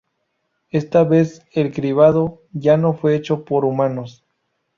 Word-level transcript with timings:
Esta 0.71 1.03
vez 1.03 1.43
el 1.51 1.71
cribado 1.71 2.41
ya 2.53 2.75
no 2.75 2.93
fue 2.95 3.13
hecho 3.15 3.45
por 3.45 3.65
humanos. 3.65 4.25